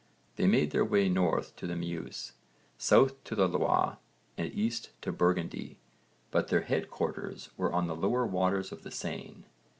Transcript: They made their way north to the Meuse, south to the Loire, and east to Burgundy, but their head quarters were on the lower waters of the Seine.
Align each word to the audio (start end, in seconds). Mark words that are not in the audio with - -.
They 0.35 0.47
made 0.47 0.71
their 0.71 0.83
way 0.83 1.09
north 1.09 1.55
to 1.57 1.67
the 1.67 1.75
Meuse, 1.75 2.33
south 2.75 3.23
to 3.25 3.35
the 3.35 3.47
Loire, 3.47 3.99
and 4.35 4.51
east 4.51 4.89
to 5.03 5.11
Burgundy, 5.11 5.77
but 6.31 6.47
their 6.47 6.61
head 6.61 6.89
quarters 6.89 7.51
were 7.55 7.71
on 7.71 7.85
the 7.85 7.95
lower 7.95 8.25
waters 8.25 8.71
of 8.71 8.81
the 8.81 8.89
Seine. 8.89 9.45